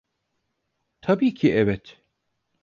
[1.01, 2.03] Tabii ki evet.